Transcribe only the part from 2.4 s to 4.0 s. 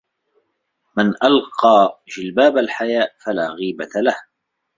الْحَيَاءِ فَلَا غِيبَةَ